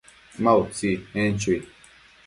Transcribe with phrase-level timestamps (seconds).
[0.43, 1.57] Ma utsi, en chui